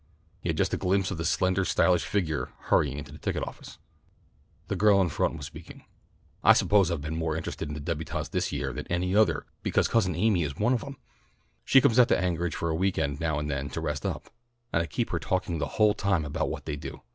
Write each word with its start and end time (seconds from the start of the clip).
He 0.39 0.49
had 0.49 0.57
just 0.57 0.73
a 0.73 0.77
glimpse 0.77 1.11
of 1.11 1.19
a 1.19 1.23
slender 1.25 1.63
stylish 1.63 2.05
figure 2.07 2.49
hurrying 2.57 2.97
into 2.97 3.11
the 3.11 3.19
ticket 3.19 3.47
office. 3.47 3.77
The 4.67 4.75
girl 4.75 4.99
in 4.99 5.09
front 5.09 5.37
was 5.37 5.45
speaking. 5.45 5.83
"I 6.43 6.53
suppose 6.53 6.89
I've 6.89 7.03
been 7.03 7.15
more 7.15 7.37
interested 7.37 7.67
in 7.69 7.75
the 7.75 7.81
débutantes 7.95 8.31
this 8.31 8.51
year 8.51 8.73
than 8.73 8.87
any 8.87 9.15
other 9.15 9.45
because 9.61 9.87
Cousin 9.87 10.15
Amy 10.15 10.41
is 10.41 10.55
one 10.55 10.73
of 10.73 10.81
them. 10.81 10.97
She 11.63 11.81
comes 11.81 11.99
out 11.99 12.07
to 12.07 12.17
Anchorage 12.19 12.55
for 12.55 12.71
a 12.71 12.75
week 12.75 12.97
end 12.97 13.19
now 13.19 13.37
and 13.37 13.47
then 13.47 13.69
to 13.69 13.79
rest 13.79 14.03
up, 14.03 14.31
and 14.73 14.81
I 14.81 14.87
keep 14.87 15.11
her 15.11 15.19
talking 15.19 15.59
the 15.59 15.67
whole 15.77 15.93
time 15.93 16.25
about 16.25 16.49
what 16.49 16.65
they 16.65 16.77
do. 16.77 17.03